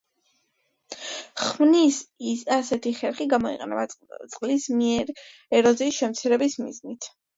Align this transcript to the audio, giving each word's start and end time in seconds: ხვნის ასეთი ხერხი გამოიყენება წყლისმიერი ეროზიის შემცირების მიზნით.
ხვნის 1.49 1.99
ასეთი 2.57 2.93
ხერხი 3.01 3.27
გამოიყენება 3.35 3.85
წყლისმიერი 3.93 5.17
ეროზიის 5.61 6.01
შემცირების 6.03 6.57
მიზნით. 6.65 7.11